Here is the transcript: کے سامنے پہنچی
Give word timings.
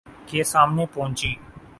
کے 0.27 0.43
سامنے 0.43 0.85
پہنچی 0.93 1.33